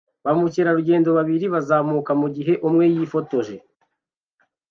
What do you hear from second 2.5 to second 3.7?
umwe yifotoje